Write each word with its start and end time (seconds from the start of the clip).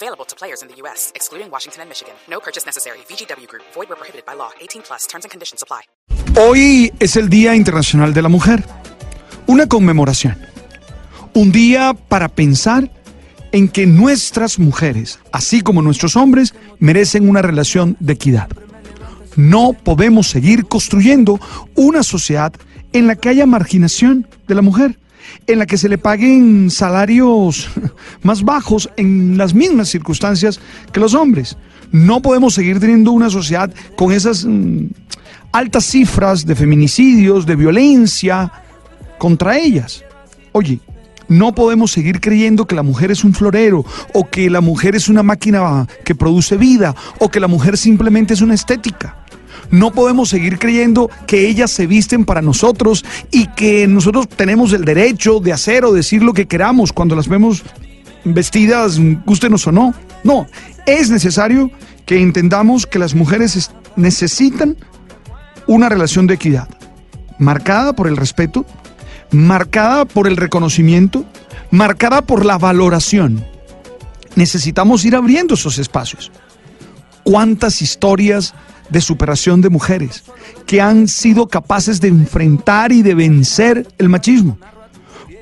Available 0.00 0.24
to 0.26 0.36
players 0.36 0.62
in 0.62 0.68
the 0.68 0.76
U.S., 0.82 1.10
excluding 1.16 1.50
Washington 1.50 1.82
and 1.82 1.88
Michigan. 1.88 2.14
No 2.30 2.38
purchase 2.38 2.64
necessary. 2.64 2.98
VGW 3.08 3.48
Group. 3.48 3.64
Void 3.74 3.88
where 3.88 3.96
prohibited 3.96 4.24
by 4.24 4.34
law. 4.34 4.50
18 4.60 4.82
plus. 4.82 5.08
Terms 5.08 5.24
and 5.24 5.32
conditions 5.32 5.60
apply. 5.60 5.82
Hoy 6.38 6.92
es 7.00 7.16
el 7.16 7.28
Día 7.28 7.56
Internacional 7.56 8.14
de 8.14 8.22
la 8.22 8.28
Mujer. 8.28 8.64
Una 9.48 9.66
conmemoración. 9.66 10.36
Un 11.34 11.50
día 11.50 11.94
para 11.94 12.28
pensar 12.28 12.92
en 13.50 13.68
que 13.68 13.86
nuestras 13.86 14.60
mujeres, 14.60 15.18
así 15.32 15.62
como 15.62 15.82
nuestros 15.82 16.14
hombres, 16.14 16.54
merecen 16.78 17.28
una 17.28 17.42
relación 17.42 17.96
de 17.98 18.12
equidad. 18.12 18.48
No 19.34 19.72
podemos 19.72 20.28
seguir 20.28 20.66
construyendo 20.66 21.40
una 21.74 22.04
sociedad 22.04 22.52
en 22.92 23.08
la 23.08 23.16
que 23.16 23.30
haya 23.30 23.46
marginación 23.46 24.28
de 24.46 24.54
la 24.54 24.62
mujer, 24.62 24.96
en 25.46 25.58
la 25.58 25.66
que 25.66 25.78
se 25.78 25.88
le 25.88 25.98
paguen 25.98 26.70
salarios 26.70 27.68
más 28.22 28.42
bajos 28.42 28.90
en 28.96 29.38
las 29.38 29.54
mismas 29.54 29.88
circunstancias 29.88 30.60
que 30.92 31.00
los 31.00 31.14
hombres. 31.14 31.56
No 31.90 32.20
podemos 32.20 32.54
seguir 32.54 32.80
teniendo 32.80 33.12
una 33.12 33.30
sociedad 33.30 33.72
con 33.96 34.12
esas 34.12 34.44
mm, 34.44 34.86
altas 35.52 35.84
cifras 35.84 36.44
de 36.44 36.54
feminicidios, 36.54 37.46
de 37.46 37.56
violencia 37.56 38.52
contra 39.18 39.58
ellas. 39.58 40.04
Oye, 40.52 40.80
no 41.28 41.54
podemos 41.54 41.92
seguir 41.92 42.20
creyendo 42.20 42.66
que 42.66 42.74
la 42.74 42.82
mujer 42.82 43.10
es 43.10 43.22
un 43.22 43.34
florero 43.34 43.84
o 44.14 44.28
que 44.28 44.48
la 44.48 44.60
mujer 44.60 44.96
es 44.96 45.08
una 45.08 45.22
máquina 45.22 45.86
que 46.04 46.14
produce 46.14 46.56
vida 46.56 46.94
o 47.18 47.28
que 47.28 47.40
la 47.40 47.48
mujer 47.48 47.76
simplemente 47.76 48.34
es 48.34 48.40
una 48.40 48.54
estética. 48.54 49.24
No 49.70 49.92
podemos 49.92 50.30
seguir 50.30 50.58
creyendo 50.58 51.10
que 51.26 51.48
ellas 51.48 51.70
se 51.70 51.86
visten 51.86 52.24
para 52.24 52.42
nosotros 52.42 53.04
y 53.30 53.46
que 53.48 53.86
nosotros 53.86 54.28
tenemos 54.28 54.72
el 54.72 54.84
derecho 54.84 55.40
de 55.40 55.52
hacer 55.52 55.84
o 55.84 55.92
decir 55.92 56.22
lo 56.22 56.32
que 56.32 56.46
queramos 56.46 56.92
cuando 56.92 57.14
las 57.14 57.28
vemos 57.28 57.62
vestidas, 58.24 58.98
gústenos 59.26 59.66
o 59.66 59.72
no. 59.72 59.94
No, 60.24 60.46
es 60.86 61.10
necesario 61.10 61.70
que 62.06 62.20
entendamos 62.20 62.86
que 62.86 62.98
las 62.98 63.14
mujeres 63.14 63.70
necesitan 63.96 64.76
una 65.66 65.88
relación 65.88 66.26
de 66.26 66.34
equidad, 66.34 66.68
marcada 67.38 67.92
por 67.92 68.08
el 68.08 68.16
respeto, 68.16 68.64
marcada 69.30 70.06
por 70.06 70.26
el 70.26 70.36
reconocimiento, 70.36 71.26
marcada 71.70 72.22
por 72.22 72.46
la 72.46 72.56
valoración. 72.56 73.44
Necesitamos 74.34 75.04
ir 75.04 75.14
abriendo 75.16 75.54
esos 75.54 75.78
espacios. 75.78 76.32
¿Cuántas 77.24 77.82
historias 77.82 78.54
de 78.88 79.00
superación 79.00 79.60
de 79.60 79.68
mujeres 79.68 80.24
que 80.66 80.80
han 80.80 81.08
sido 81.08 81.48
capaces 81.48 82.00
de 82.00 82.08
enfrentar 82.08 82.92
y 82.92 83.02
de 83.02 83.14
vencer 83.14 83.86
el 83.98 84.08
machismo? 84.08 84.58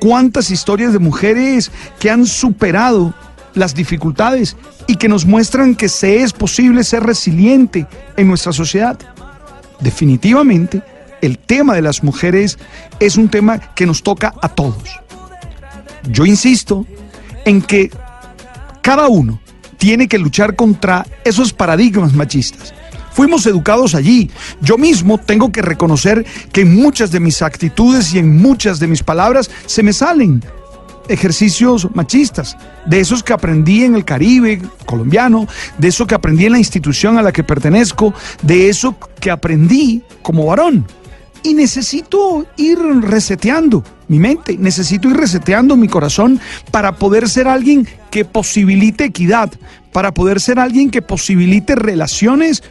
¿Cuántas 0.00 0.50
historias 0.50 0.92
de 0.92 0.98
mujeres 0.98 1.70
que 2.00 2.10
han 2.10 2.26
superado 2.26 3.14
las 3.54 3.74
dificultades 3.74 4.56
y 4.86 4.96
que 4.96 5.08
nos 5.08 5.26
muestran 5.26 5.74
que 5.74 5.88
se 5.88 6.22
es 6.22 6.32
posible 6.32 6.82
ser 6.82 7.04
resiliente 7.04 7.86
en 8.16 8.26
nuestra 8.28 8.52
sociedad? 8.52 8.98
Definitivamente, 9.80 10.82
el 11.20 11.38
tema 11.38 11.74
de 11.74 11.82
las 11.82 12.02
mujeres 12.02 12.58
es 12.98 13.16
un 13.16 13.28
tema 13.28 13.58
que 13.74 13.86
nos 13.86 14.02
toca 14.02 14.34
a 14.42 14.48
todos. 14.48 15.00
Yo 16.10 16.26
insisto 16.26 16.84
en 17.44 17.62
que 17.62 17.90
cada 18.80 19.06
uno 19.08 19.40
tiene 19.78 20.08
que 20.08 20.18
luchar 20.18 20.56
contra 20.56 21.06
esos 21.24 21.52
paradigmas 21.52 22.12
machistas. 22.12 22.74
Fuimos 23.12 23.46
educados 23.46 23.94
allí. 23.94 24.30
Yo 24.60 24.78
mismo 24.78 25.18
tengo 25.18 25.52
que 25.52 25.62
reconocer 25.62 26.24
que 26.52 26.62
en 26.62 26.74
muchas 26.74 27.10
de 27.10 27.20
mis 27.20 27.42
actitudes 27.42 28.14
y 28.14 28.18
en 28.18 28.36
muchas 28.40 28.78
de 28.80 28.86
mis 28.86 29.02
palabras 29.02 29.50
se 29.66 29.82
me 29.82 29.92
salen 29.92 30.42
ejercicios 31.08 31.88
machistas, 31.94 32.56
de 32.86 33.00
esos 33.00 33.22
que 33.22 33.32
aprendí 33.32 33.84
en 33.84 33.96
el 33.96 34.04
Caribe 34.04 34.62
colombiano, 34.86 35.46
de 35.76 35.88
eso 35.88 36.06
que 36.06 36.14
aprendí 36.14 36.46
en 36.46 36.52
la 36.52 36.58
institución 36.58 37.18
a 37.18 37.22
la 37.22 37.32
que 37.32 37.42
pertenezco, 37.42 38.14
de 38.42 38.68
eso 38.68 38.96
que 39.20 39.30
aprendí 39.30 40.02
como 40.22 40.46
varón 40.46 40.86
y 41.42 41.54
necesito 41.54 42.46
ir 42.56 42.78
reseteando 42.78 43.84
mi 44.08 44.18
mente, 44.18 44.56
necesito 44.58 45.08
ir 45.08 45.16
reseteando 45.16 45.76
mi 45.76 45.88
corazón 45.88 46.40
para 46.70 46.96
poder 46.96 47.28
ser 47.28 47.48
alguien 47.48 47.86
que 48.10 48.24
posibilite 48.24 49.04
equidad, 49.04 49.50
para 49.92 50.12
poder 50.12 50.40
ser 50.40 50.58
alguien 50.58 50.90
que 50.90 51.02
posibilite 51.02 51.74
relaciones 51.74 52.62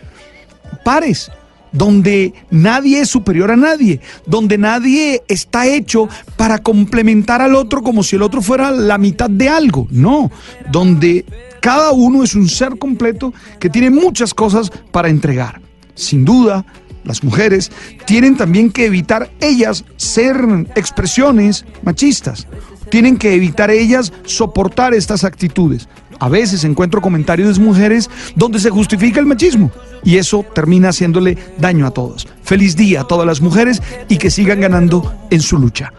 pares, 0.83 1.31
donde 1.71 2.33
nadie 2.49 3.01
es 3.01 3.09
superior 3.09 3.51
a 3.51 3.55
nadie, 3.55 4.01
donde 4.25 4.57
nadie 4.57 5.23
está 5.27 5.67
hecho 5.67 6.09
para 6.35 6.59
complementar 6.59 7.41
al 7.41 7.55
otro 7.55 7.81
como 7.81 8.03
si 8.03 8.15
el 8.15 8.21
otro 8.21 8.41
fuera 8.41 8.71
la 8.71 8.97
mitad 8.97 9.29
de 9.29 9.49
algo, 9.49 9.87
no, 9.89 10.31
donde 10.71 11.25
cada 11.61 11.91
uno 11.91 12.23
es 12.23 12.35
un 12.35 12.49
ser 12.49 12.77
completo 12.77 13.33
que 13.59 13.69
tiene 13.69 13.89
muchas 13.89 14.33
cosas 14.33 14.71
para 14.91 15.09
entregar. 15.09 15.61
Sin 15.95 16.25
duda, 16.25 16.65
las 17.03 17.23
mujeres, 17.23 17.71
tienen 18.05 18.37
también 18.37 18.71
que 18.71 18.85
evitar 18.85 19.31
ellas 19.39 19.85
ser 19.97 20.35
expresiones 20.75 21.65
machistas. 21.83 22.47
Tienen 22.89 23.17
que 23.17 23.33
evitar 23.33 23.71
ellas 23.71 24.11
soportar 24.25 24.93
estas 24.93 25.23
actitudes. 25.23 25.87
A 26.21 26.29
veces 26.29 26.63
encuentro 26.63 27.01
comentarios 27.01 27.57
de 27.57 27.63
mujeres 27.63 28.07
donde 28.35 28.59
se 28.59 28.69
justifica 28.69 29.19
el 29.19 29.25
machismo 29.25 29.71
y 30.03 30.17
eso 30.17 30.45
termina 30.53 30.89
haciéndole 30.89 31.35
daño 31.57 31.87
a 31.87 31.91
todos. 31.91 32.27
Feliz 32.43 32.75
día 32.75 33.01
a 33.01 33.07
todas 33.07 33.25
las 33.25 33.41
mujeres 33.41 33.81
y 34.07 34.19
que 34.19 34.29
sigan 34.29 34.61
ganando 34.61 35.11
en 35.31 35.41
su 35.41 35.57
lucha. 35.57 35.91